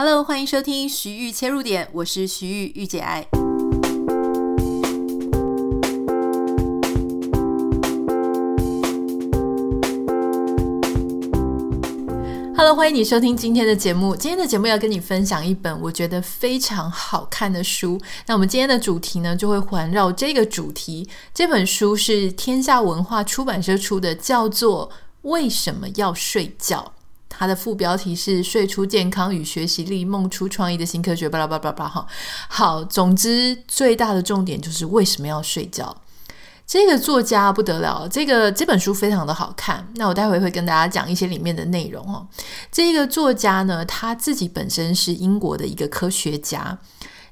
[0.00, 3.26] Hello，欢迎收听徐玉切入点，我是徐豫御姐爱。
[12.56, 14.14] Hello，欢迎你收听今天的节目。
[14.14, 18.00] 今天的节目要跟你分享一本我觉得非常好看的书。
[18.24, 21.08] 那我们今天的主题呢，就会环绕这个主题。
[21.34, 24.88] 这本书是天下文化出版社出的，叫做
[25.22, 26.92] 《为什么要睡觉》。
[27.38, 31.28] 它的副标题是“睡出健康与学习力，梦出创意的新科学”。
[31.30, 32.06] 巴拉巴拉巴拉哈，
[32.48, 35.96] 好，总之最大的重点就是为什么要睡觉。
[36.66, 39.88] 这个作家不得了，这个这本书非常的好看。
[39.94, 42.26] 那我待会会跟大家讲一些里面的内容哦。
[42.72, 46.76] 这个作家呢，他自己本身是英国的一个科学家。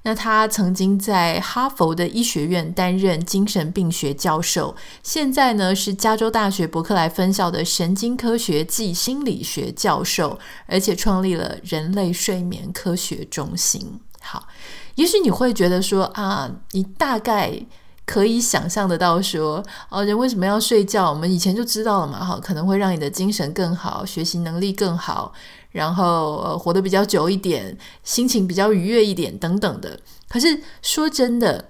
[0.06, 13.98] 那他曾经在哈佛的医学院担任精神病学教授，现在呢是加州大学伯克莱分校的神经科学暨心理学教授，而且创立了人类睡眠科学中心。
[14.22, 14.46] 好，
[14.94, 17.60] 也许你会觉得说啊，你大概
[18.04, 21.10] 可以想象得到说，哦，人为什么要睡觉？
[21.10, 25.32] 我们以前就知道了嘛，哈，可能会让你的精神更好，学习能力更好。
[25.76, 30.00] 然后呃，活得比较久一点，心情比较愉悦一点，等等的。
[30.26, 31.68] 可是说真的，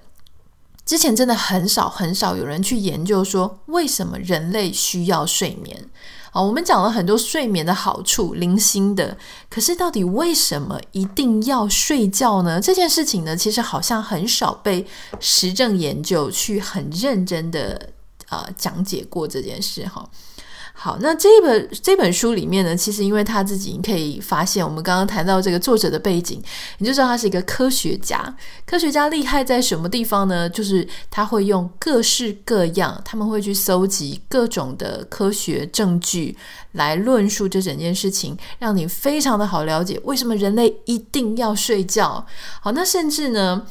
[0.84, 5.90] 之前真的很少很少有人去研究说，为什么人类需要睡眠
[6.30, 6.40] 啊？
[6.40, 9.18] 我们讲了很多睡眠的好处，零星的。
[9.50, 12.60] 可是到底为什么一定要睡觉呢？
[12.60, 14.86] 这件事情呢，其实好像很少被
[15.18, 17.90] 实证研究去很认真的、
[18.28, 20.08] 呃、讲解过这件事哈。
[20.78, 26.40] 好，那这本这本书里面呢，其实因为他自己，你可以发现，我们刚刚谈到这个作者的背景，
[26.76, 28.36] 你就知道他是一个科学家。
[28.66, 30.48] 科学家厉害在什么地方呢？
[30.50, 36.36] 就是他会用各式各样，他们会去搜集各种的科学证据
[36.72, 42.26] 来论述这整件事情，让你非常的好了解为什么人类一定要睡觉。
[42.60, 43.66] 好，那甚至呢，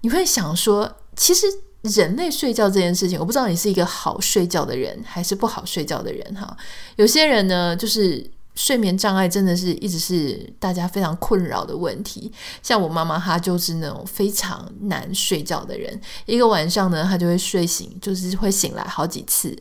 [0.00, 1.46] 你会想说，其实。
[1.86, 6.56] 人类睡觉这件事情，我不知道你是一个好睡觉的人还是不好睡觉的人哈。
[6.96, 12.32] 有些人呢，就是睡眠障碍真的是一直是大家非常困扰的问题。
[12.62, 19.56] 像我妈妈，她就是那种非常难睡觉的人，一个晚上呢，她就会睡醒，就是会醒来好几次。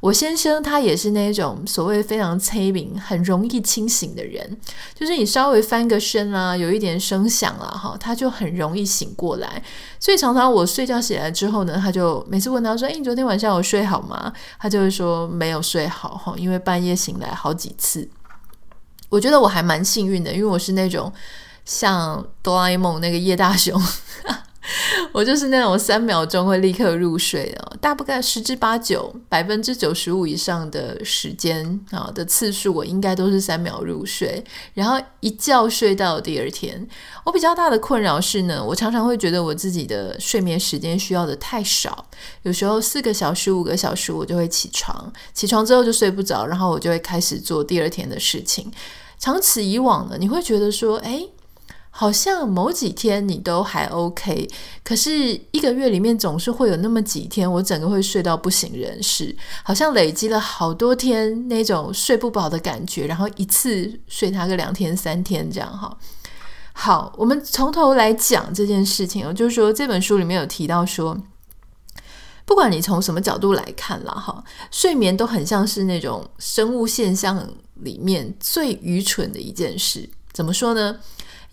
[0.00, 4.56] 我先生他也是那种所谓非常催眠、很容易清醒的人，
[4.94, 9.60] 就是你稍微翻个身啊，有一点声响了哈，他就很容易醒过来。
[9.98, 18.08] 所以常常我睡觉起来之后呢，他就每次问他说：“诶，你昨天晚上有睡好吗？”他就会说没有睡好哈，因为半夜醒来好几次。
[19.08, 21.12] 我觉得我还蛮幸运的，因为我是那种
[21.64, 23.82] 像哆啦 A 梦那个叶大雄。
[25.12, 36.86] 我就是那种三秒钟会立刻入睡的，大概十之八九，百分之九十五以上的时间啊的次数，我应该都是三秒入睡，然后一觉睡到第二天。
[37.24, 42.06] 我比较大的困扰是呢，我常常会觉得我自己的睡眠时间需要的太少，
[42.42, 48.70] 有时候四个小时、五个小时我就会起床，起床之后就睡不着，然后我就会开始做第二天的事情。
[49.18, 51.30] 长此以往呢，你会觉得说，诶。
[52.00, 54.48] 好像某几天你都还 OK，
[54.84, 55.10] 可是
[55.50, 65.98] 一个月里面总是会有那么几天，我整个会睡到不省人事，好像累积了好多天那种睡不饱的感觉，然后一次睡它个两天三天这样哈。
[66.72, 71.20] 好，我们从头来讲这件事情，就是说这本书里面有提到说，
[72.44, 77.44] 不管你从什么角度来看了哈，睡眠都很像是那种生物现象
[77.74, 80.96] 里面最愚蠢的一件事，怎么说呢？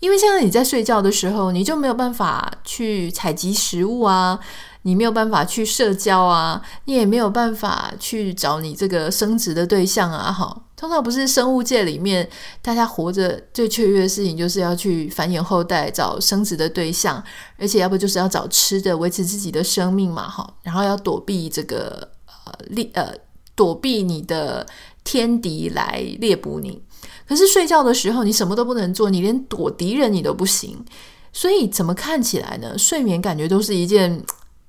[0.00, 4.38] 因为现在你在睡觉的时候，你就没有办法去采集食物啊，
[4.82, 10.30] 你没有办法去社交啊，你也没有办法去找你这个生殖的对象啊。
[10.30, 12.28] 哈，通常不是生物界里面
[12.60, 17.22] 大家活着最雀跃的事情，就是要去繁衍后代，找生殖的对象，
[17.58, 20.28] 而且要不就是要找吃的，维持自己的生命嘛。
[20.28, 23.14] 哈，然后要躲避这个呃猎呃
[23.54, 24.66] 躲避你的
[25.02, 26.82] 天敌来猎捕你。
[27.26, 30.84] 可是睡觉的时候，你什么都不能做，你连躲敌人你都不行，
[31.32, 32.78] 所以怎么看起来呢？
[32.78, 34.22] 睡眠感觉都是一件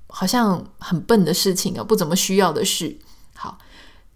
[0.08, 2.98] 好像很笨的事情啊，不怎么需要的事。
[3.34, 3.58] 好，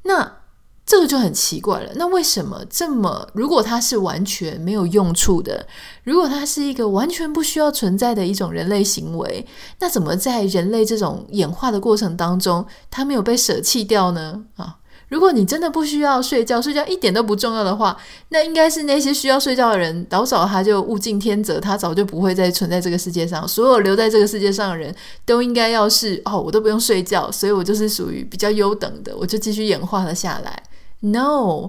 [0.02, 0.38] 那
[0.84, 1.92] 这个就很奇怪了。
[1.94, 3.28] 那为什么这么？
[3.32, 5.68] 如果它是完全没有用处的，
[6.02, 9.46] 如果它是一个完全不需要存在的一种人类行为，
[9.78, 14.44] 那怎么在人类这种演化的过程当中，它没有被舍弃掉呢？
[14.56, 14.78] 啊？
[15.12, 17.94] 如果你真的不需要睡觉，睡觉一点都不重要的话，
[18.30, 23.46] 那应该是那些需要睡觉的人，早早他就物竞天择，他早就不会再存在这个世界上。
[23.46, 24.94] 所有留在这个世界上的人
[25.26, 30.62] 都应该要是哦，我都不用睡觉，所以我就是属于比较优等的，我就继续演化了下来。
[31.00, 31.68] No，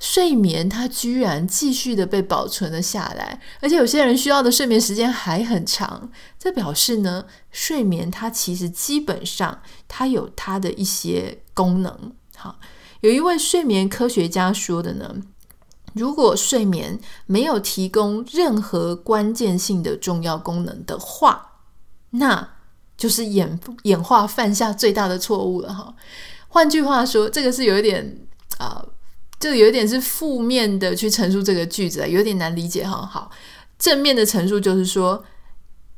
[0.00, 6.10] 睡眠它居然继续的被保存了下来，而且有些人需要的睡眠时间还很长。
[6.40, 12.12] 这表示呢，睡眠它其实基本上它有它的一些功能。
[12.36, 12.58] 好，
[13.00, 15.14] 有一位睡眠科学家说的呢，
[15.94, 21.60] 如果睡眠没有提供任何关键性的重要功能的话，
[22.10, 22.56] 那
[22.96, 25.94] 就是演演化犯下最大的错误了哈。
[26.48, 28.26] 换句话说，这个是有一点
[28.58, 28.82] 啊。
[28.82, 28.88] 呃
[29.40, 33.04] 就有一点是负面的去陈述这个句子，有点难理解哈。
[33.04, 33.30] 好，
[33.78, 35.22] 正面的陈述就是说，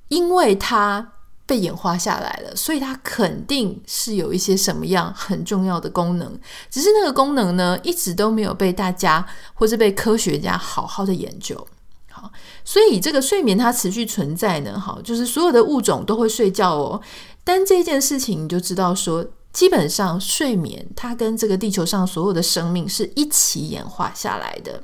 [0.09, 1.13] 因为它
[1.47, 6.39] 被演化下来了，所以它肯定是有一些什么样很重要的功能，
[6.71, 11.67] 只是那个功能呢，一直都没有被大家或是被科学家好好的研究。
[12.11, 12.31] 好，
[12.65, 17.01] 所以这个睡眠它持续存在呢，好，就是所有的物种都会睡觉哦。
[17.45, 19.25] 但这件事情你就知道说。
[19.53, 24.83] 基本上，睡眠它跟这个地球上所有的生命是一起演化下来的。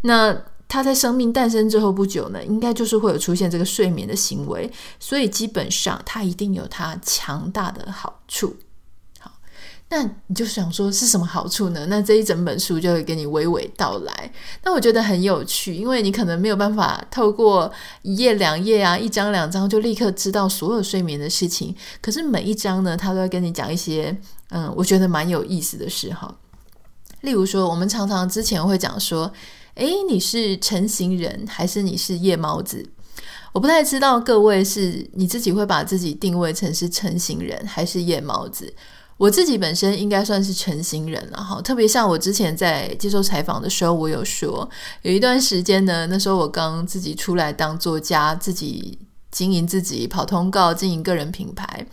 [0.00, 0.34] 那
[0.70, 4.70] 它在生命诞生之后不久呢，应该就是会有出现这个睡眠的行为。
[5.00, 8.54] 所以基本上，它一定有它强大的好处。
[9.18, 9.32] 好
[9.88, 11.86] 那你就想说是什么好处呢？
[11.88, 14.32] 那这一整本书就会给你娓娓道来。
[14.62, 17.68] 那我觉得很有趣，因为你可能没有办法透过
[18.02, 21.74] 一页两页啊，一张两张就立刻知道所有睡眠的事情。
[22.00, 24.16] 可是每一章呢，他都会跟你讲一些，
[24.50, 26.32] 嗯，我觉得蛮有意思的事哈。
[27.22, 29.30] 例如说，我们常常之前会讲说，
[29.80, 32.86] 诶，你是晨型人还是你是夜猫子？
[33.52, 38.70] 我不太知道各位是你自己会把自己定位成是晨型人还是夜猫子。
[39.16, 44.68] 我自己本身应该算是晨型人了哈，特别像我之前在接受采访的时候，我有说
[45.00, 48.98] 有一段时间呢，那时候我刚自己出来当作家，自己
[49.30, 51.86] 经营自己跑通告，经营个人品牌。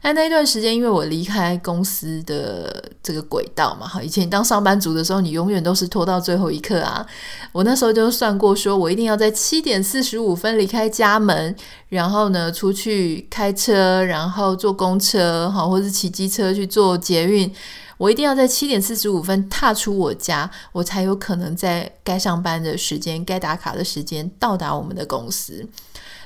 [0.00, 7.04] 但那一段时间，因为我离开公司的这个轨道嘛，哈，以前当上班族的时候，你永远都是拖到最后一刻啊。
[7.50, 11.56] 我那时候就算过，说我一定要在七点四十五分离开家门，
[11.88, 17.52] 然后呢，出去开车，然后坐公车，哈，或是骑机车去坐捷运。
[17.98, 25.66] 我一定要在七点四十五分踏出我家，我才有可能在该上班的时间、该打卡的时间到达我们的公司。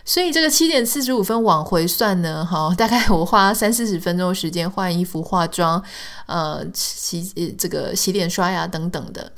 [0.05, 5.82] 所以这个七点四十五分往回算呢，哈，大概我花三四十分钟时间换衣服、化妆，
[6.26, 9.32] 呃，洗这个洗脸、刷牙等等的。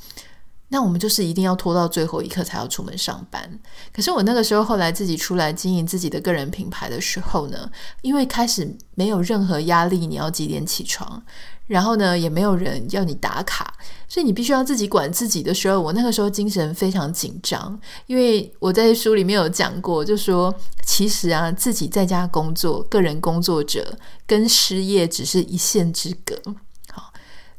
[0.69, 3.59] 那我们就是一定要拖到最后一刻才要出门上班。
[3.93, 7.69] 可是我那个时候后来自己出来经营自己的个人品牌的时候呢，
[8.01, 11.21] 因为开始没有任何压力，你要几点起床？
[11.67, 13.73] 然后呢，也没有人要你打卡，
[14.07, 20.53] 所以你必须要自己管自己的时候，我那个时候精神非常紧张，因为我在书里面有讲过，就说
[20.85, 26.35] 其实啊，自己在家工作，个人工作者跟失业只是一线之隔。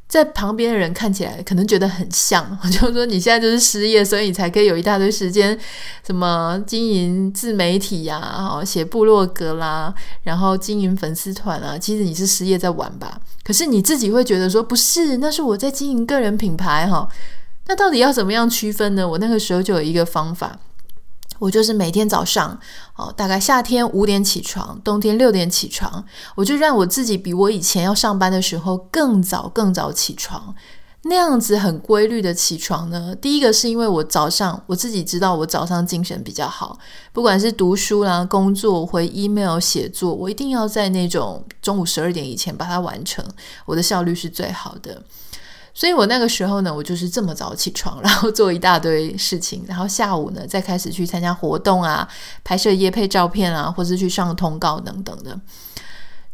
[0.06, 5.58] 在旁边的人看起来可能觉得很像， 就是说你现在就是失业，所以你才可以有一大堆时间，
[6.06, 9.92] 什么经营自媒体呀、啊，写部落格啦，
[10.22, 11.76] 然后经营粉丝团啊。
[11.76, 13.20] 其实你是失业在玩吧？
[13.42, 17.08] 可是你自己会觉得说不是，那是我在经营个人品牌哈。
[17.66, 19.08] 那到底要怎么样区分呢？
[19.08, 20.58] 我那个时候就有一个方法。
[21.44, 22.58] 我就是每天早上，
[22.96, 26.02] 哦，大概夏天五点起床，冬天六点起床，
[26.36, 30.54] 我就让我自己比我以前要上班的时候更早更早起床，
[31.02, 33.14] 那样子很规律的起床呢。
[33.14, 36.78] 第一个是因为我早上我自己知道我早上精神比较好，
[37.12, 43.22] 不管是读书啦、工作、回 email、写作，我一定要在那种中午十二点以前把它完成，
[43.66, 45.02] 我的效率是最好的。
[45.74, 52.08] 所以我那个时候呢，我就是这么早起床，然后做一大堆事情，然后下午呢再开始去参加活动啊，
[52.44, 55.38] 拍摄夜配照片啊，或是去上通告等等的。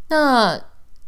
[0.09, 0.61] 那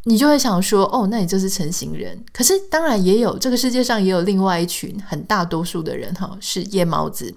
[0.04, 2.24] 你就会想说，哦，那你就是成型人。
[2.32, 7.32] 可是当然也有，这个世界上也有另外一群很大多数的人哈，是夜猫子。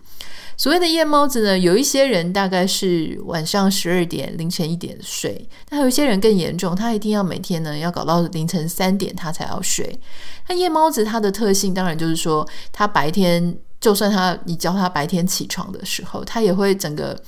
[0.57, 9.99] 所谓的夜猫子呢，有一些人大概是晚上十二点、凌晨一点睡，但有一些人更严重，他一定要每天呢要搞到凌晨三点他才要睡。
[10.47, 17.21] 那夜猫子他的特性当然就是说，他白天就算他你叫他白天起床的时候，他也会整个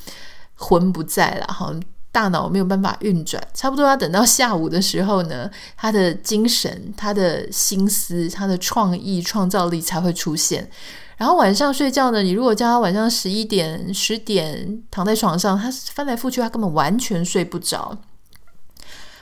[0.55, 1.73] 魂不在了，哈，
[2.13, 10.69] 大脑没有办法运转，差不多要等到下午的时候呢，他的精神、他的心思、他的创意、创造力才会出现。
[11.17, 17.97] 然后晚上睡觉呢，你如果叫他晚上十一点、十点躺在床上，他翻来覆去，他根本完全睡不着。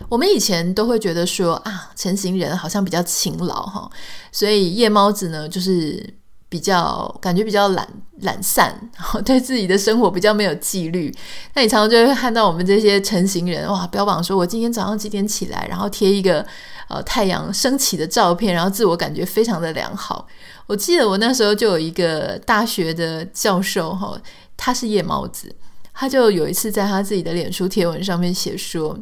[0.10, 3.90] 我们以前都会觉得说啊，成型人好像比较勤劳哈，
[4.30, 6.14] 所以夜猫子呢就是
[6.50, 7.88] 比较感觉比较懒
[8.20, 8.78] 懒散，
[9.24, 11.16] 对自己的生活比较没有纪律。
[11.54, 16.46] 那你常常就会看到我们这些成型人哇，标榜说我今天早上几点起来，然后贴一个
[16.88, 20.27] 呃太阳升起的照片，然后自我感觉非常的良好。
[20.68, 24.20] 我记得我那时候就有一个大学的教授哈，
[24.58, 25.56] 他是夜猫子，
[25.94, 28.98] 他就有一次在他自己的脸书贴文上面写说：“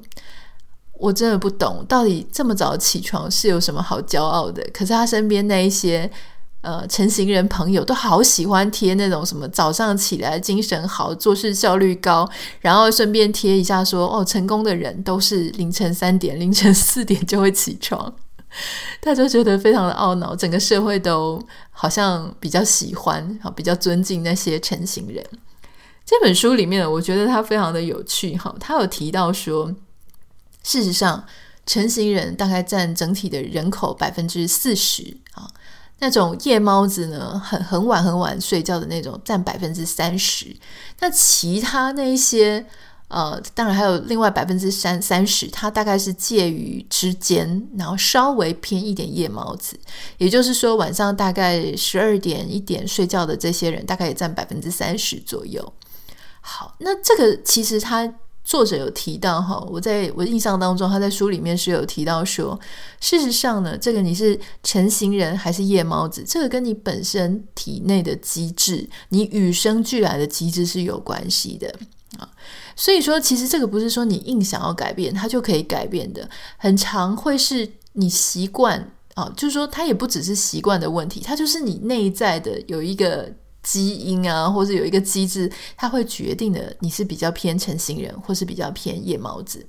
[0.99, 4.63] 我真的不懂，到底这么早起床是有什么好骄傲的？
[4.73, 6.09] 可是他身边那一些。”
[6.63, 12.27] 呃，成型人朋友都好喜欢贴那种什么早上起来精神好、做事效率高，
[12.61, 18.15] 然后顺便贴一下说哦，成功的人都是凌晨三点、 凌晨四点就会起床，
[19.03, 20.33] 他就觉得非常的懊恼。
[20.33, 21.37] 整个社会都
[21.69, 25.21] 好像比较喜欢、比较尊敬那些成型人。
[26.05, 29.75] 这本书里面，我觉得他非常的有趣哈，他有提到说，
[30.63, 31.25] 事实上，
[31.65, 35.49] 成型人大概占整体的人口百分之四十啊。
[35.99, 40.55] 那种夜猫子呢，很很晚很晚睡觉的那种，占百分之三十。
[40.99, 42.65] 那其他那一些，
[43.07, 49.79] 呃，当然还有另外百分之三三十，它大概是介于之间，然后稍微偏一点夜猫子。
[50.17, 55.73] 也就是说，晚上大概十二点一点睡觉的这些人，大概也占百分之三十左右。
[56.41, 58.13] 好，那这个其实它。
[58.43, 62.59] 作者有提到哈，我在我印象当中，他在书里面是有提到说，
[62.99, 71.73] 事实上呢，这个你是晨型人还是夜猫子，这个跟你本身体内的机制，你与生俱来的机制是有关系的
[72.19, 72.27] 啊。
[72.75, 83.31] 所以说，其实这个不是说你硬想要改变，它就可以改变的，很常会是你习惯啊，就是说，它也不只是习惯的问题，它就是你内在的有一个。
[83.63, 89.65] 基因啊，或者有一个机制，它会决定的你是比较偏晨型人，或是比较偏夜猫子。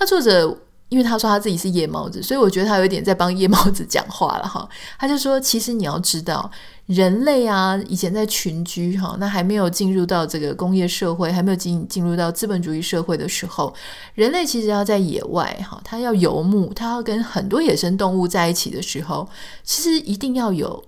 [0.00, 0.58] 那作者
[0.88, 4.68] 因为他说他自己是夜猫子，所以我觉得他有点在帮夜猫子讲话了哈。
[4.98, 6.50] 他就说，其实你要知道，
[6.86, 13.72] 人类啊，以前在群居哈，那还没有进入到这个工业社会，还没有进进入到资本主义社会的时候，
[14.14, 19.28] 人类其实要在野外哈，他要游牧，他要跟很多野生动物在一起的时候，
[19.62, 20.82] 其实一定要有。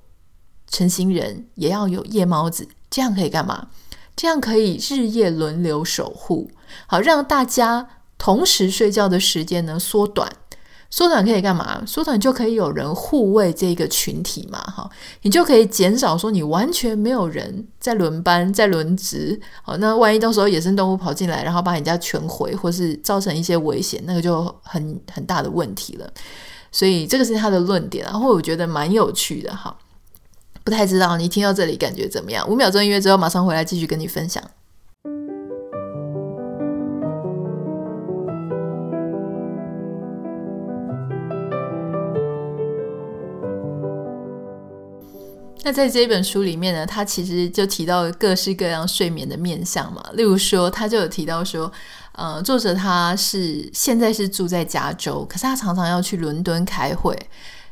[0.73, 3.69] 晨型人也要有夜猫子，这样可以干嘛？
[4.17, 6.51] 这样可以日夜轮流守护，
[6.87, 7.89] 好让大家
[8.19, 10.31] 同时睡觉的时间呢缩短。
[10.91, 11.83] 缩短可以干嘛？
[11.87, 14.91] 缩短就可以有人护卫这个群体嘛，哈，
[15.23, 19.41] 你就可以减少说你完全没有人在轮班、在轮值。
[19.63, 26.13] 好，那万一到时候野生动物跑进来，然后把人家全毁，或是造成一些危险，那个就很很大的问题了。
[26.71, 29.75] 所以这个是他的论点，然后我觉得蛮有趣的，哈。
[30.65, 32.49] 不太知道你听到这里感觉怎么样？
[32.49, 34.43] 五秒钟音乐之后，马上回来继续跟你分享。
[45.65, 50.03] 那在这本书里面呢，他其实就提到各式各样睡眠的面向嘛。
[50.15, 51.71] 例如说，他就有提到说，
[52.13, 57.17] 呃，作者他是现在是住在加州，可是他常常要去伦敦开会。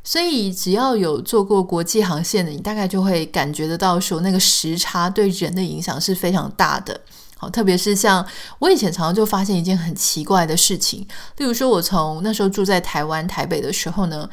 [0.02, 6.98] 所以，只要有做过国际航线的，你大概就会感觉得到，说那个时差对人的影响是非常大的。
[7.36, 8.26] 好，特别是像
[8.58, 14.28] 我以前常常就发现一件很奇怪的事情，例如说，我从那时候住在台湾台北的时候呢，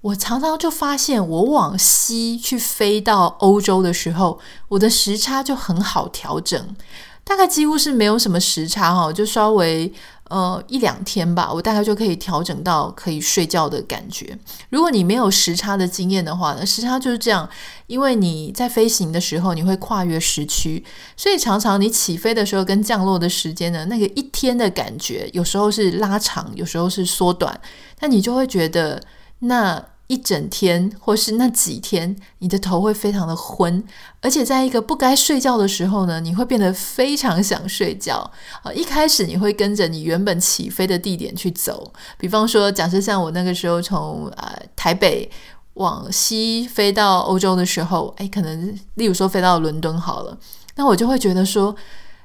[0.00, 6.76] 我常常就发现，我往西去飞到欧洲的时候，我的时差就很好调整，
[7.22, 9.92] 大概几乎是没有什么时差哈，就稍微。
[10.34, 14.36] 呃，一两天吧，我大概就可以调整到可以睡觉的感觉。
[14.68, 17.48] 如果你没有时差的经验的话呢，时差就是这样，
[17.86, 20.84] 因为你在飞行的时候你会跨越时区，
[21.16, 27.60] 所以常常你起飞的时候跟降落的时间呢，那个一天的感觉有时候是拉长，有时候是缩短，
[28.00, 29.00] 那你就会觉得
[29.38, 29.80] 那。
[30.06, 33.82] 一整天，或是那几天，你的头会非常的昏，
[34.20, 38.30] 而且在一个不该睡觉的时候呢，你会变得非常想睡觉。
[38.62, 45.30] 啊，一开始你会跟着你原本起飞的地点去走，比方说，假设像我那个时候从呃台北
[45.74, 50.38] 往西飞到欧洲的时候，诶，可能例如说飞到伦敦好了，
[50.76, 51.74] 那我就会觉得说，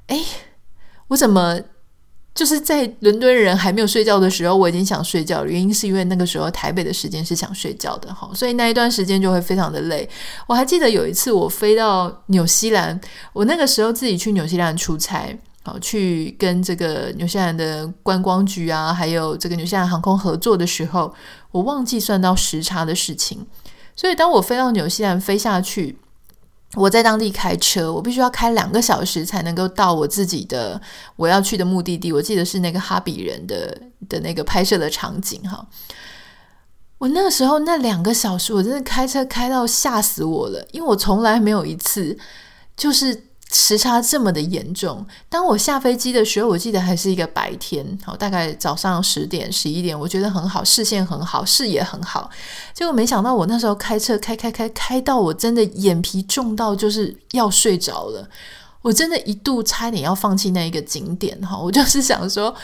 [0.08, 0.22] 诶，
[1.08, 1.60] 我怎么？
[2.36, 5.50] 就是在伦敦人还没有睡觉的时候，我已经想睡觉了。
[5.50, 10.08] 原因是因为那个时候台北的时间是想睡觉的哈，所以那一段时间就会非常的累。
[10.48, 12.98] 我还记得有一次我飞到纽西兰，
[13.34, 21.14] 我那个时候自己去纽西兰出差，好去跟这个纽西兰的观光局啊，还有这个纽西兰航空合作的时候，
[21.52, 23.46] 我忘记算到时差的事情，
[23.96, 25.98] 所以当我飞到纽西兰飞下去。
[26.76, 30.80] 我在当地开车，我必须要开两个小时才能够到我自己的
[31.16, 32.12] 我要去的目的地。
[32.12, 33.76] 我记得是那个哈比人的
[34.08, 35.66] 的那个拍摄的场景哈。
[37.00, 42.18] 我那时候那两个小时，我真的开车开到吓死我了，因为我从来没有一次
[42.78, 45.06] 就是时差这么的严重。
[45.28, 52.30] 当我下飞机的时候，我记得还是一个白天，好，大概早上十点、十一点，我觉得很好，视线很好，视野很好。
[52.74, 58.28] 结果没想到，我那时候开车开开开开到我真的眼皮重到就是要睡着了。
[58.82, 62.56] 我真的一度差点要放弃那一个景点哈，我就是想说。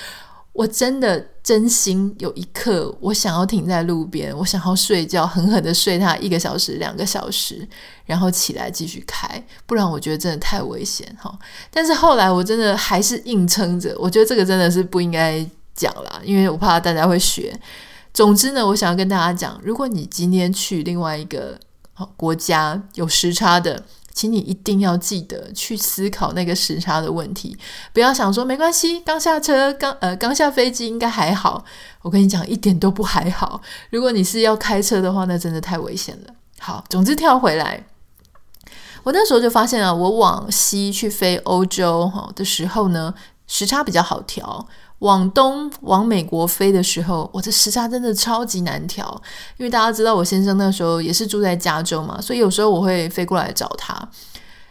[0.58, 7.68] 我真的真心有一刻，我想要停在路边，我想要睡觉，狠狠的睡它一个小时、两个小时，
[8.04, 11.32] 然后起来继续开，不然我觉得真的太危险哈。
[11.70, 17.56] 但是后来我真的还是硬撑着，我觉得这个真的是不应该讲啦，因为我怕大家会学。
[18.12, 21.60] 总之呢，我想要跟大家讲，如果你今天去另外一个
[22.18, 23.84] 国家有时差的。
[24.16, 27.56] 请你一定要记得去思考那个时差的问题，
[27.92, 31.66] 不要想说没关系，刚下车，刚呃刚下飞机应该还好。
[32.02, 33.62] 我跟你讲，一点都不还好。
[33.90, 36.34] 如果你是要开车的话，那真的太危险了。
[36.60, 37.86] 好，总之跳回来，
[39.04, 43.14] 我那时候就发现啊，我往西去飞欧洲哈的时候呢，
[43.48, 44.66] 时差比较好调。
[45.06, 49.22] 往东往美国飞的时候，我的时差真的超级难调，
[49.58, 53.96] 因为大家知道我先生那时候也是住在加州嘛，所以有时候我会飞过来找他。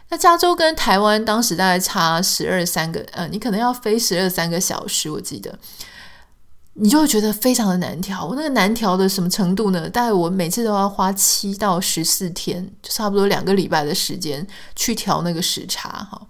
[0.09, 5.57] 那加州跟台湾当时大概差十二三个，呃，你可能要飞十二三个小时，我记得，
[6.73, 8.23] 你就会觉得非常的难调。
[8.25, 9.89] 我那个难调的什么程度呢？
[9.89, 16.21] 大概我每次都要花七到十四天，就差不多两个礼拜的时间去调那个时差，哈。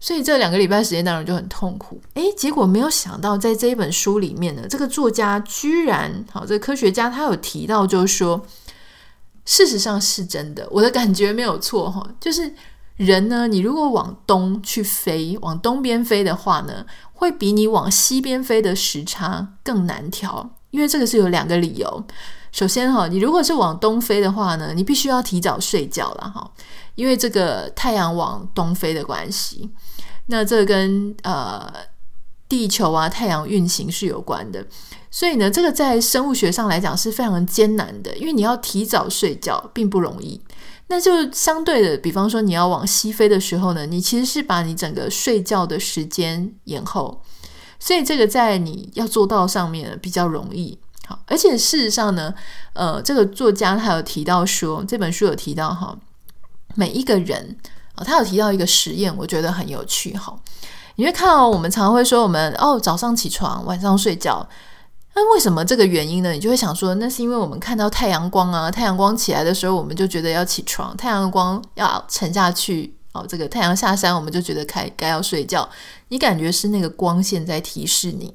[0.00, 8.46] 所以这两个礼拜时间当然就很痛苦，诶，结果没有想到在这一本书里面呢，这个作家居然，好，这个科学家他有提到，就是说，
[9.44, 12.54] 事实上是真的，我的感觉没有错哈，就是
[12.96, 22.04] 人呢，你如果往东去飞，往东边飞的话呢，会比你往西边飞的时差更难调，因为这个是有两个理由。
[22.52, 26.50] 首先哈，你如果是往东飞的话呢，你必须要提早睡觉了哈，
[26.94, 29.70] 因为这个太阳往东飞的关系。
[30.26, 31.72] 那这跟呃
[32.48, 34.66] 地球啊太阳运行是有关的，
[35.10, 40.40] 所以呢，这个在生物学上来讲是非常艰难的，因为你要提早睡觉并不容易。
[40.88, 47.22] 那就相对的，比方说你要往西飞的时候呢，你其实是把你整个睡觉的时间延后，
[47.78, 50.78] 所以这个在你要做到上面比较容易。
[51.08, 52.34] 好，而且事实上呢，
[52.74, 55.96] 呃，这个作家他有提到说，这本书有提到哈，
[56.74, 57.56] 每一个人
[57.94, 58.04] 啊。
[58.04, 60.38] 他有提到一个实验，我觉得很有趣哈。
[60.96, 64.46] 你会看到我们常常会说，我们哦早上起床，晚上睡觉。
[65.14, 66.32] 那为什么这个原因呢？
[66.32, 75.66] 你就会想说，那是因为我们看到太阳光啊，太阳光起来的时候，我们就觉得要起床；太阳光要沉下去，哦，这个太阳下山，我们就觉得该该要睡觉。
[76.08, 78.34] 你感觉是那个光线在提示你。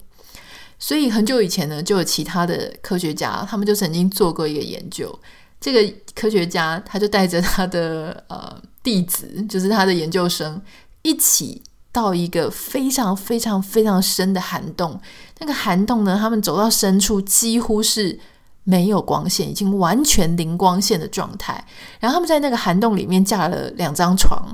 [0.84, 5.18] 所以很久以前呢，就有其他的科学家，他们就曾经做过一个研究。
[5.62, 8.62] 这个科学家他就带着他的呃。
[8.84, 10.62] 弟子就是他的研究生，
[11.04, 15.00] 一起到一个非常非常非常深的涵洞。
[15.40, 18.20] 那个涵洞呢，他们走到深处，几乎是
[18.66, 21.66] 没有光线，已经完全零光线的状态。
[22.02, 24.54] 然后他们在那个涵洞里面架了两张床。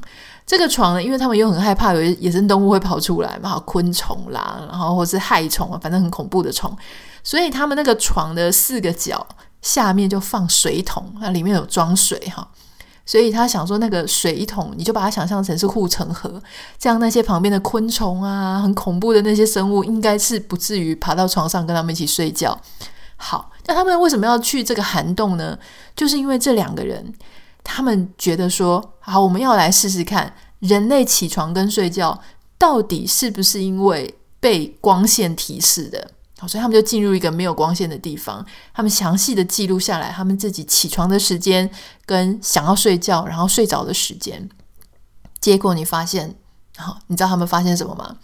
[0.49, 6.75] 这个床呢，因为他们又很害怕有野生动物会跑出来嘛，昆虫啦，然后或是害虫啊，反正很恐怖的虫。
[7.23, 9.23] 所以他们那个床的四个角
[9.61, 12.47] 下面就放水桶，那里面有装水哈。
[13.05, 16.41] 所以他想说，那个水桶，你就把它想象成是护城河，
[16.79, 22.59] 这样那些旁边的昆虫啊，很恐怖的那些生物，应该是不至于爬到床上跟他们一起睡觉。
[23.17, 25.55] 好，那他们为什么要去这个涵洞呢？
[25.95, 27.13] 就是因为这两个人，
[27.63, 32.19] 他们觉得说，好，我们要来试试看，人类起床跟睡觉
[32.57, 36.11] 到底是不是因为被光线提示的。
[36.37, 41.69] 好所以他们就进入一个没有光线的地方，他们详细的记录下来他们自己起床的时间
[42.05, 44.49] 跟想要睡觉然后睡着的时间。
[45.41, 46.33] 结果你发现，
[46.77, 48.15] 好，你知道他们发现什么吗？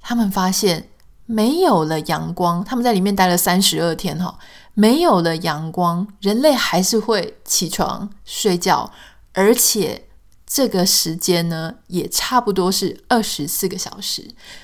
[0.00, 0.88] 他们发现
[1.24, 4.36] 没有了阳光，他们在里面待了三十二天，哈，
[4.76, 8.92] 没有了阳光，人类还是会起床睡觉，
[9.32, 10.04] 而且。
[10.48, 14.22] 这个时间呢，也差不多是二十四个小时。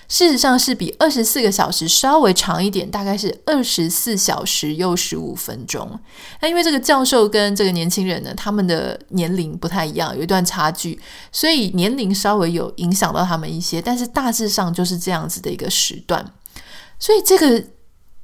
[0.08, 5.98] 事实上是比二十四个小时稍微长一点，大概是二十四小时又十五分钟。
[6.40, 11.00] 那因为这个教授跟这个年轻人呢，他们的年龄不太一样，有一段差距，
[11.32, 13.82] 所以年龄稍微有影响到他们一些。
[13.82, 16.24] 但是大致上就是这样子的一个时段。
[17.00, 17.62] 所以这个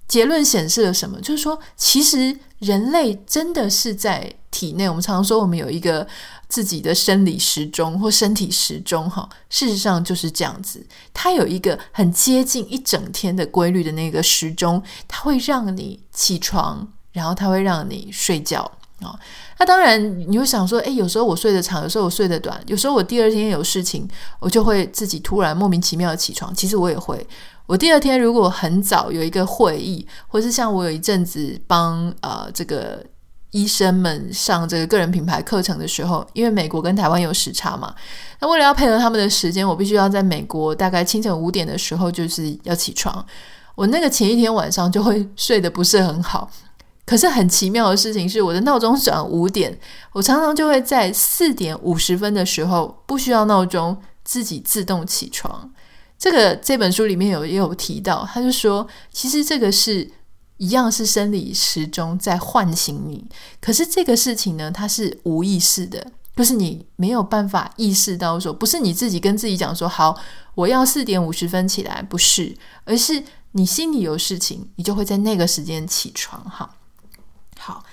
[0.09, 1.21] 结论显示了什么？
[1.21, 4.89] 就是说，其实人类真的是在体内。
[4.89, 6.05] 我们常常说，我们有一个。
[6.49, 10.83] 自己的生理时钟或身体时钟，哈，事实上就是这样子。
[11.13, 18.78] 它有一个很接近一整天的规律的那个时钟，它会让你起床，然后它会让你睡觉。
[19.01, 19.19] 啊、哦。
[19.59, 24.09] 那当然，你会想说，诶，有时候我睡得长，有时候我睡得短，有时候我第二天有事情，
[24.41, 26.55] 我就会自己突然莫名其妙的起床。
[26.55, 27.27] 其实我也会，
[27.67, 33.05] 我第二天如果很早有一个会议，或是像我有一阵子帮呃这个。
[33.53, 37.95] 医生们上这个个人品牌课程的时候，因为美国跟台湾有时差嘛，
[38.41, 43.25] 那为了要配合他们的时间，我必须要在美国大概清晨五点的时候就是要起床。
[43.75, 46.51] 我那个前一天晚上就会 睡得不是很好，
[47.09, 49.79] 可是很奇妙的事情是，我的闹钟转五点，
[50.13, 55.71] 我常常就会在四点五十分的时候不需要闹钟自己自动起床。
[56.19, 60.11] 这个这本书里面有也有提到，他就说，其实这个是。
[60.61, 63.25] 一样是生理时钟在唤醒你，
[63.61, 70.19] 可是这个事情呢，它是无意识的，就是你没有办法意识到说，不是你自己跟自己讲说好，
[70.57, 76.43] 我要四点五十分起来，不是，而是你心里有事情，你就会在那个时间起床。
[76.51, 76.69] 哈，
[77.69, 77.85] 好，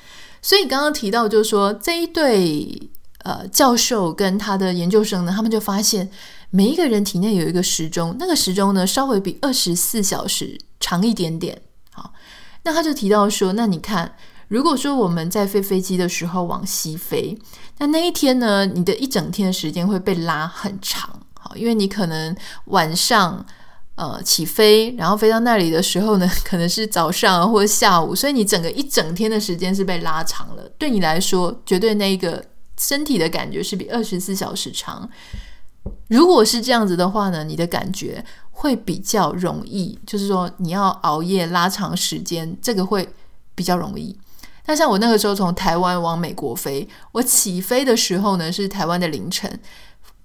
[0.41, 2.89] 所以刚刚提到就是说，这一对
[3.23, 6.09] 呃教授跟他的研究生呢，他们就发现
[6.49, 11.61] 每一个人体内有一个时钟，那个时钟呢稍微比二十四小时长一点点。
[11.91, 12.13] 好
[12.63, 14.15] 那他就提到说，那你看，
[14.47, 17.37] 如果说我们在飞飞机的时候往西飞，
[17.79, 22.33] 那那一天呢，你的一整天的时间会被拉很长，好，因为你可能
[22.67, 23.45] 晚上
[23.95, 30.63] 呃起飞，然后飞到那里的时候呢， 可能是早上或者下午，所以你整个一整天的时间是被拉长了。
[30.77, 32.43] 对你来说，绝对那一个
[32.77, 35.09] 身体的感觉是比二十四小时长。
[36.07, 43.07] 如果是这样子的话呢，你的感觉会比较容易，就是说你要熬夜拉长时间，这个会
[43.53, 44.17] 比较容易。
[44.65, 49.59] 那像我那个时候从台湾往美国飞，我起飞的时候呢是台湾的凌晨，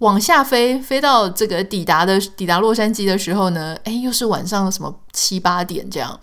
[0.01, 6.19] 往下飞飞到这个抵达的抵达洛杉矶的时候呢，哎，又是晚上什么七八点这样，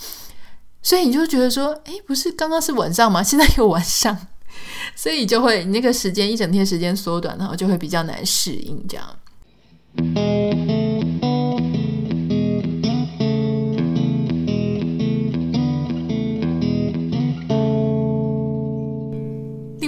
[0.82, 3.22] 所以你就觉得说，哎，不是刚刚是晚上吗？
[3.24, 4.28] 现在又晚上，
[4.96, 10.77] 所以就会你那个时间一整天时间缩短，然后就会比较难适应这样。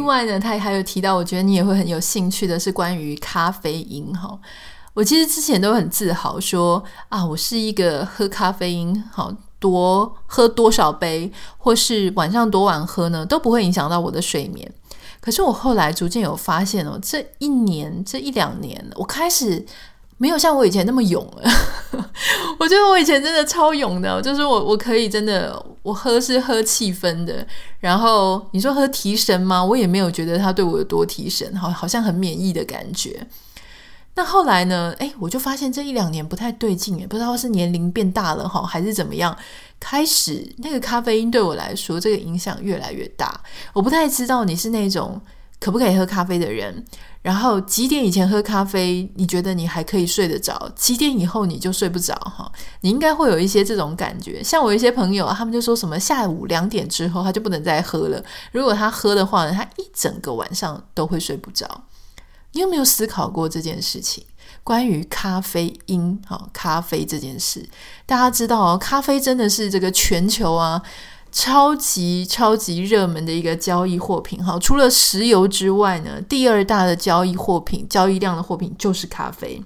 [0.10, 4.38] 外呢，他还有提到，我觉得你也会很有兴趣的是关于咖啡因哈。
[4.94, 14.70] 我其实之前都很自豪说啊，我是一个喝咖啡因好多喝多少杯，或是晚上多晚喝呢，都不会影响到我的睡眠。
[15.22, 19.66] 可是我后来逐渐有发现哦，这一年这一两年，我开始。
[20.20, 21.52] 没有像我以前那么勇了，
[22.60, 27.48] 我觉得我以前真的超勇的，就是我我可以真的，我喝是喝气氛的，
[27.80, 29.64] 然后你说喝提神吗？
[29.64, 33.26] 我也没有觉得它对我有多提神，好好像很免疫的感觉。
[34.16, 34.94] 那后来呢？
[35.00, 39.34] 诶，我就发现这一两年不太对劲，也不知道是年龄变大了哈，还是怎么样，
[39.80, 43.40] 开始那个咖啡因对我来说这个影响越来越大。
[43.72, 45.22] 我不太知道你是那种
[45.60, 46.86] 可不可以喝咖啡的人。
[47.22, 50.72] 然后几点以前喝咖啡，你觉得你还可以睡得着？
[50.74, 52.50] 几点以后你就睡不着哈？
[52.80, 54.42] 你应该会有一些这种感觉。
[54.42, 58.24] 像我一些朋友，他们就说什么下午两点之后他就不能再喝了。
[58.54, 61.84] 如果他喝的话呢，他一整个晚上都会睡不着。
[62.54, 64.24] 你有没有思考过这件事情？
[64.64, 67.68] 关于咖啡因，哈，咖啡这件事，
[68.06, 70.82] 大家知道哦，咖啡真的是这个全球啊。
[71.32, 79.64] 超级超级热门的一个交易货品，哈，除了石油之外呢，第二大的交易货品、交易量的货品就是咖啡。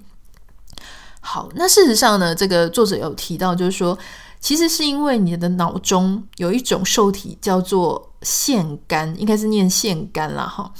[1.20, 3.98] 好，那事实上呢，这个作者有提到，就是说，
[4.40, 10.70] 其实是因为你的脑中有一种受体叫做腺苷，应该是念腺苷啦，哈。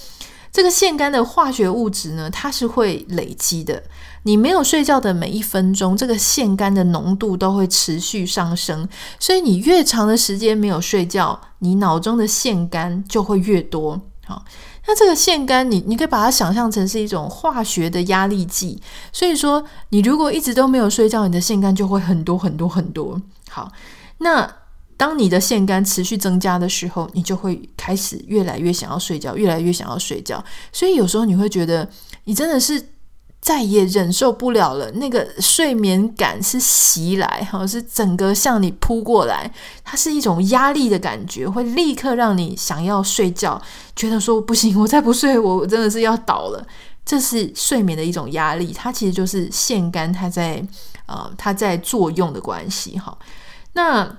[0.53, 3.83] 这个腺苷的化学物质呢，它是会累积的。
[4.25, 8.87] 你没有睡觉的每一分钟，这个腺苷的浓度都会持续上升。
[9.19, 14.01] 所以你越长的时间没有睡觉，你脑中的腺苷就会越多。
[14.27, 14.45] 好，
[14.87, 18.83] 那这个腺苷，你你可以把它想象成是一种化学的压力剂。
[19.13, 23.21] 所以说，你如果一直都没有睡觉，你的腺苷就会很多很多很多。
[23.49, 23.71] 好，
[24.19, 24.57] 那。
[24.97, 30.43] 当你的腺苷持续增加的时候，你就会开始越来越想要睡觉，越来越想要睡觉。
[30.73, 31.87] 所以有时候你会觉得，
[32.23, 32.81] 你真的是
[33.45, 34.91] 再也忍受不了了。
[34.93, 39.53] 那个睡眠感是袭来，哈，是整个向你扑过来，
[39.85, 43.61] 它是一种压力的感觉，会立刻让你想要睡觉，
[43.95, 46.67] 觉得说不行，我再不睡，我真的是要倒了。
[47.05, 50.67] 这是睡眠的一种压力，它其实就是腺苷它在
[51.05, 53.15] 呃它在作用的关系，哈。
[53.75, 54.11] 那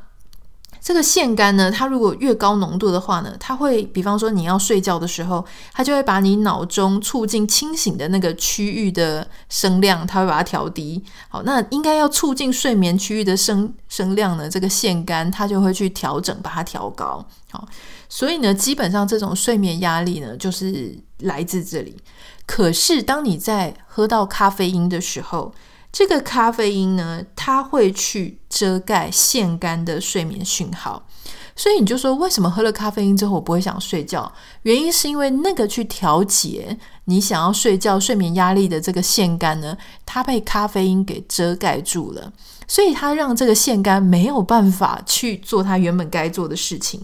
[0.86, 5.44] 这个腺苷呢，它如果越高浓度的话呢，它会，比方说你要睡觉的时候，
[5.74, 11.04] 它就会把你脑中促进清醒的那个区域的声量，它会把它调低。
[11.28, 17.26] 好，那应该要促进睡眠区域的声声量呢，这个腺苷它就会去调整，把它调高。
[17.50, 17.68] 好，
[18.08, 21.98] 所以呢，基本上这种睡眠压力呢，就是来自这里。
[22.46, 25.52] 可是当你在喝到咖啡因的时候，
[25.96, 31.08] 这个咖啡因呢，它会去遮盖腺苷的睡眠讯号，
[31.56, 34.30] 所以你就说，为什么喝了咖啡因之后我不会想睡觉？
[34.64, 42.34] 原因是因为那个去调节你想要睡觉、睡眠压力的这个腺苷呢，它被咖啡因给遮盖住了，
[42.68, 47.02] 所以它让这个腺苷没有办法去做它原本该做的事情。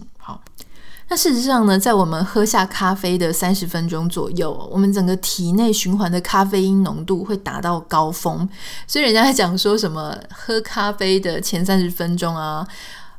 [1.12, 8.48] 那事实上呢，在我们喝下咖啡的三十分钟左右，我们整个体内循环的咖啡因浓度会达到高峰。
[8.86, 12.66] 所以人家在讲说什么喝咖啡的前三十分钟啊，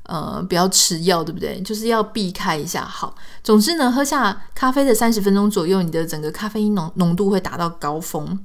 [0.08, 1.62] 呃，不要吃药，对不对？
[1.62, 2.84] 就是要避开一下。
[2.84, 8.40] 好，总之呢，喝下咖啡的三十分钟左右，你的整个咖啡因浓浓度会达到高峰，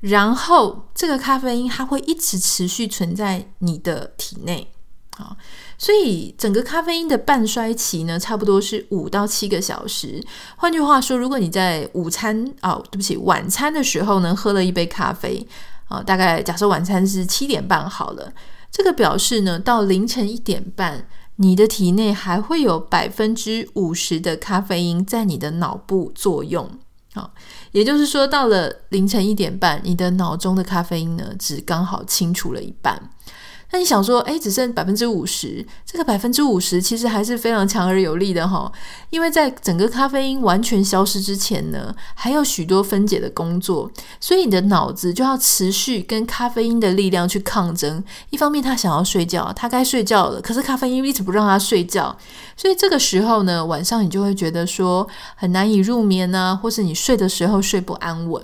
[0.00, 4.72] 然后这个咖啡因它会一直持续存在你的体内。
[5.14, 5.36] 好。
[5.78, 10.20] 所以整个咖啡因的半衰期呢，差不多是五到七个小时。
[10.56, 15.46] 换句话说，如果你在午餐哦，对不起，晚餐的时候呢，喝了一杯咖啡
[15.86, 18.32] 啊，大概假设晚餐是七点半好了，
[18.72, 26.68] 这个表示呢，到凌晨一点半，你的体内还会有百分之五十的咖啡因在你的脑部作用。
[27.14, 27.32] 好，
[27.70, 33.10] 也就是说，到了凌晨一点半，你的脑中的咖啡因呢，只刚好清除了一半。
[33.70, 38.72] 那你想说，诶，只剩百分之五十，这个百分之五十其实还是非常强而有力的哈，
[39.10, 48.02] 因为在整个咖啡因完全消失之前呢，还有许多分解的工作，所以你的脑子就要持续跟咖啡因的力量去抗争。
[48.30, 52.16] 一方面，他想要睡觉，他该睡觉了，可是咖啡因一直不让他睡觉，
[52.56, 58.42] 所以这个时候呢，晚上你就会觉得说很难以入眠啊，或是你睡的时候睡不安稳。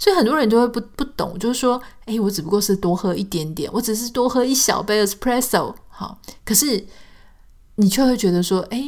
[0.00, 6.86] 所以很多人就会不不懂，就是说，哎，我只不过是多喝一点点，我只是多喝一小杯 espresso，好，可是
[7.74, 8.82] 你却会觉得说，哎，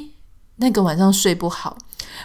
[0.57, 1.77] 那个晚上睡不好。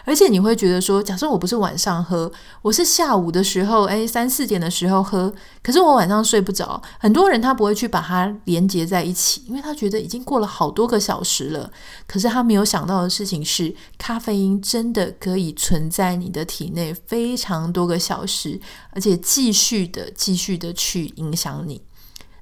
[0.06, 6.82] 而且你会觉得说，假设我不是晚上喝，我是下午的时候，诶，三四点的时候喝，可是我晚上睡不着。
[7.00, 11.72] 很多人他不会去把它连接在一起，因为他觉得已经过了好多个小时了。
[12.06, 18.60] 可是他没有想到的事情是，咖啡因真的可以存在你的体内非常多个小时，
[18.92, 21.82] 而且继续的、继续的去影响你。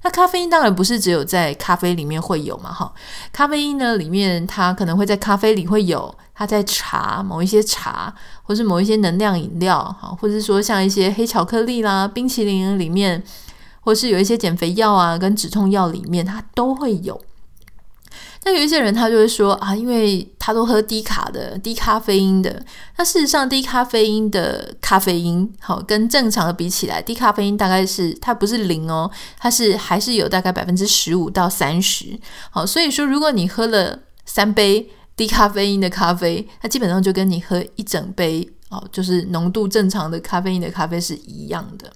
[0.06, 2.92] 那咖啡因当然不是只有在咖啡里面会有嘛，哈，
[3.32, 8.14] 咖啡因呢里面它可能会在咖啡里会有，它在茶某一些茶，
[8.44, 13.20] 或是某一些能量饮料，哈，或者是说像一些黑巧克力啦、冰淇淋里面，
[13.80, 17.20] 或是有一些减肥药啊跟止痛药里面，它都会有。
[18.46, 22.64] 那有一些人他就会说啊，因为他都喝低卡的、低咖啡因的。
[22.96, 32.16] 那事实上，低咖啡因的咖啡因，好，跟正常的比起来，低咖啡因大概是它不是零哦，它是还是有大概百分之十五到三十。
[32.50, 41.92] 好，所以说如果你喝了三杯低咖啡因的咖啡，它基本上就跟你喝一整杯哦，就是浓度正常的咖啡因的咖啡是一样的。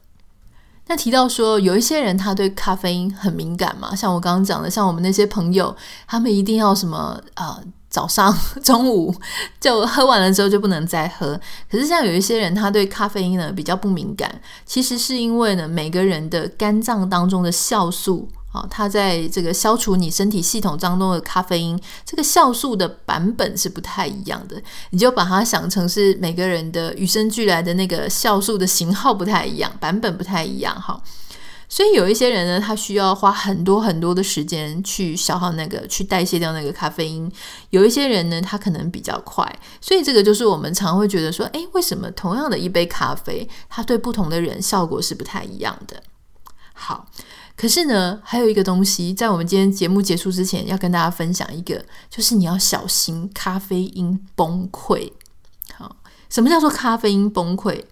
[0.90, 5.74] 那提到说，有一些人他对咖啡因很敏感嘛，像我刚刚讲的，像我们那些朋友，
[6.08, 9.14] 他们一定要什么啊、呃，早上、中午
[9.60, 11.40] 就喝完了之后就不能再喝。
[11.70, 18.28] 可是像有一些人，他对咖啡因呢比较不敏感，其实是因为呢，每个人的肝脏当中的酵素。
[18.52, 24.60] 好，它在这个消除你身体系统当中的咖啡因，这个酵素的版本是不太一样的。
[24.90, 30.74] 你就把它想成是每个人的与生俱来的那个酵素的型号不太一样，版本不太一样。
[30.82, 31.00] 哈，
[31.68, 37.30] 所以有一些人呢，他需要花很多很多的时间去消耗那个，去代谢掉那个咖啡因。
[37.70, 39.46] 有一些人呢，他可能比较快。
[39.80, 46.02] 所以这个就是我们常会觉得说，诶，为什么同样的一杯咖啡，它对不同的人效果是不太一样的？
[46.72, 47.06] 好。
[47.60, 55.12] 可是呢，还有一个东西，在我们今天节目结束之前，要跟大家分享一个，就是你要小心咖啡因崩溃。
[55.74, 55.94] 好，
[56.30, 57.84] 什么叫做咖啡因崩溃？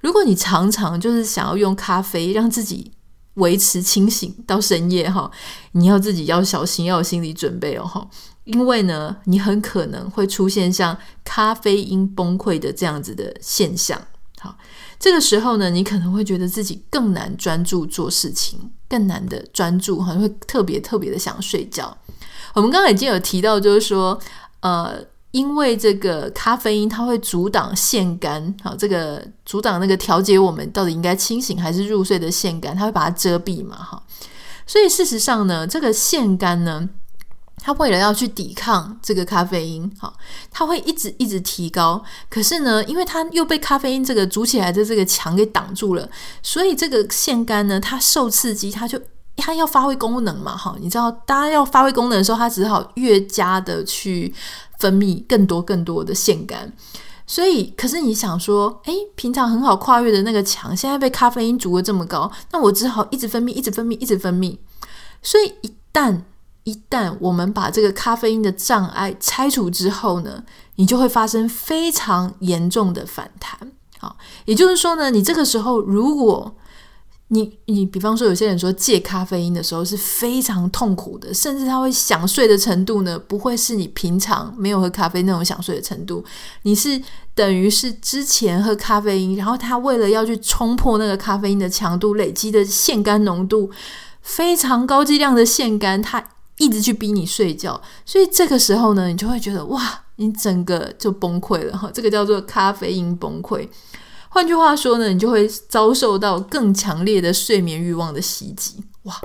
[0.00, 2.90] 如果你常常就是想要用咖啡让自己
[3.34, 5.30] 维持清醒到深夜哈，
[5.70, 8.04] 你要自己要小心，要有心理准备哦哈，
[8.42, 14.02] 因为呢，你很可能会出现像咖啡因崩溃的这样子的现象。
[14.40, 14.58] 好。
[15.02, 21.94] 这个时候呢，你可能会觉得自己更难专注做事情，更难的专注，好像会特别特别的想睡觉。
[22.54, 24.16] 我们刚刚已经有提到，就是说，
[24.60, 24.94] 呃，
[25.32, 34.00] 因为这个咖啡因它会阻挡腺苷，好，这个阻挡那个调节我们到底应该清醒还是入睡的腺苷，它会把它遮蔽嘛，哈。
[34.68, 36.88] 所以事实上呢，这个腺苷呢，
[37.62, 40.12] 它为了要去抵抗这个咖啡因，好，
[40.50, 42.02] 它会一直一直提高。
[42.28, 46.08] 可是呢，因为它又被咖啡因这个筑起来的这个墙给挡住了，
[46.42, 49.00] 所以这个腺苷呢，它受刺激，它就
[49.36, 54.34] 它要发挥功能嘛，哈，你知道，大家要发挥功能的时候，它只好越加的去
[54.80, 56.70] 分泌更多更多的腺苷。
[57.24, 64.58] 所以，可是你想说，诶，平常很好跨越的那个墙，现在被咖啡因筑得这么高，那我只好一直分泌，一直分泌，一直分泌。
[65.22, 66.22] 所以，一旦
[66.64, 70.44] 一旦我们把这个咖啡因的障碍拆除之后呢，
[70.76, 73.72] 你就会发生非常严重的反弹。
[73.98, 76.54] 好，也就是说呢，你这个时候如果
[77.28, 86.24] 你你比方说有些人说戒咖啡因的时候是非常痛苦的，甚至他会想睡的程度呢，不会是你平常没有喝咖啡那种想睡的程度，
[86.62, 87.00] 你是
[87.34, 93.70] 等于是之前喝咖啡因，然后他为了要去冲破那个咖啡因的强度，累积的腺苷浓度
[94.20, 96.22] 非常高剂量的腺苷，它。
[96.62, 101.90] 一直去逼你睡觉，所以这个时候呢，你就会觉得哇，你整个就崩溃了哈。
[101.92, 103.68] 这个叫做咖啡因崩溃。
[104.28, 109.20] 换句话说呢，你就会遭受到更强烈的睡眠欲望的袭击哇。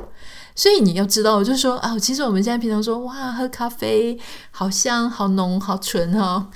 [0.56, 4.18] 所以你要知道，就是说啊，其实我们现在平常说哇，喝咖啡
[4.50, 6.50] 好香、好浓、好纯哈，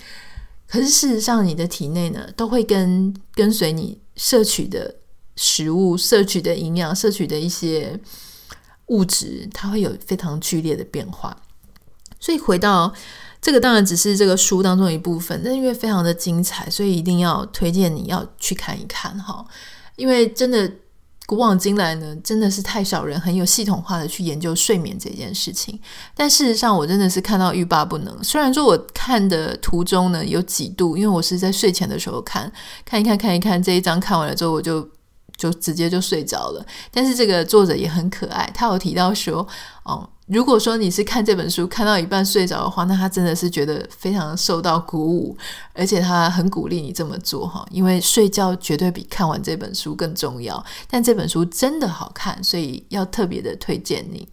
[0.68, 4.96] 可是事实上，你的体内呢，都会跟跟随你摄取的
[5.36, 8.00] 食物、摄取的营养、摄取的一些。
[8.92, 11.36] 物质它会有非常剧烈的变化，
[12.20, 12.94] 所以回到
[13.42, 19.46] 这个当然只是这个书当中一部分，但因为非常的精彩，所以一定要推荐你要去看一看哈。
[19.96, 20.70] 因为真的
[21.26, 25.80] 古往今来呢，真的是太少人很有系统化的去研究睡眠这件事情。
[26.14, 28.22] 但事实上，我真的是看到欲罢不能。
[28.22, 32.52] 虽然说我看的途中呢有几度，因为我是在睡前的时候看，
[32.84, 34.86] 看一看看一看这一章看完了之后，我就。
[35.42, 39.48] 就直接就睡着了，但是这个作者也很可爱，他有提到说，
[39.82, 45.36] 哦，如果说你是看这本书看到一半睡着的话，那他真的是觉得非常受到鼓舞，
[45.74, 54.28] 而且他很鼓励你这么做哈，因为睡觉绝对比看完这本书更重要，但这本书真的好看，所以要特别的推荐你。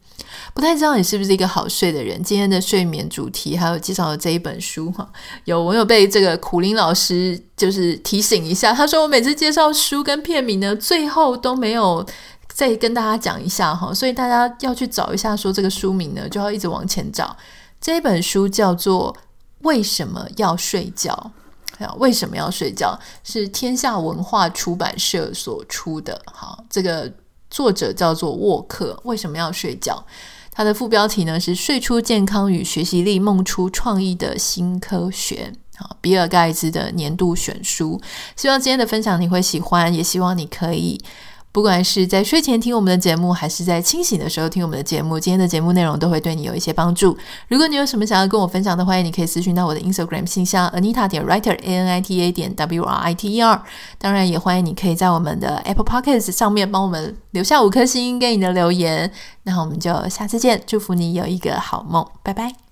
[0.54, 2.22] 不太知道你是不是一个好睡的人。
[2.22, 5.09] 今天的睡眠主题还有介绍的这一本书哈，
[5.44, 12.04] 有我有被这个苦林老师就是提醒一下，他说我每次介绍书跟片名呢，最后都没有
[12.52, 17.37] 再跟大家讲一下哈，所以大家要去找一下说这个书名呢，就要一直往前找。
[17.81, 19.14] 这本书叫做
[19.61, 21.31] 《为什么要睡觉》，
[21.98, 22.98] 为什么要睡觉？
[23.22, 26.20] 是天下文化出版社所出的。
[26.26, 27.12] 好，这个。
[27.50, 30.04] 作者叫做沃克，为什么要睡觉？
[30.52, 35.52] 他的副标题呢是“睡出健康与学习力，梦出创意的新科学”。
[35.78, 38.00] 好，比尔盖茨的年度选书。
[38.34, 41.00] 希望今天的分享你会喜欢，也希望你可以。
[41.58, 47.18] 不管是在睡前听我们的节目，还是在清醒的时候听我们的节目，今天的节目内容都会对你有一些帮助。
[47.48, 53.32] 如果你有什么想要跟我分享的，欢迎你可以私讯到我的 Instagram 信箱 Anita 点 Writer A N I T A 点 W R I T
[53.32, 53.60] E R。
[53.98, 59.10] 当然，也欢迎你可以在我们的 Apple Podcasts 上面帮我们留下五颗星给你的留言。
[59.42, 62.67] 那我们就下次见，祝福你有一个好梦，拜拜。